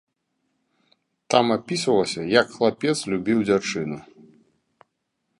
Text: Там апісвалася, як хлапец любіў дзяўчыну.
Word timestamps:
Там 1.33 1.45
апісвалася, 1.55 2.21
як 2.39 2.47
хлапец 2.55 2.95
любіў 3.13 3.37
дзяўчыну. 3.49 3.97